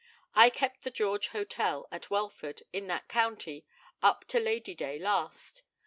I 0.33 0.49
kept 0.49 0.81
the 0.83 0.89
George 0.89 1.27
Hotel, 1.27 1.87
at 1.91 2.09
Welford, 2.09 2.63
in 2.73 2.87
that 2.87 3.07
county, 3.07 3.67
up 4.01 4.25
to 4.29 4.39
Lady 4.39 4.73
day 4.73 4.97
last. 4.97 5.61